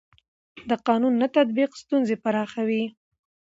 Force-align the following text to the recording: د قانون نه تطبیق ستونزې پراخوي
د 0.69 0.71
قانون 0.87 1.13
نه 1.21 1.27
تطبیق 1.35 1.71
ستونزې 1.81 2.15
پراخوي 2.23 2.83